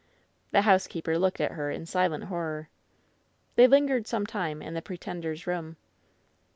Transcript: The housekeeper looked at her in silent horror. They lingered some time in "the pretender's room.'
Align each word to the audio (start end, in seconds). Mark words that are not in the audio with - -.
The 0.49 0.63
housekeeper 0.63 1.19
looked 1.19 1.39
at 1.39 1.51
her 1.51 1.69
in 1.69 1.85
silent 1.85 2.23
horror. 2.23 2.69
They 3.53 3.67
lingered 3.67 4.07
some 4.07 4.25
time 4.25 4.59
in 4.59 4.73
"the 4.73 4.81
pretender's 4.81 5.45
room.' 5.45 5.77